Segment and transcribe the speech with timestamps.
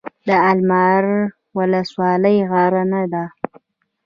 [0.27, 1.05] د المار
[1.57, 3.23] ولسوالۍ غرنۍ ده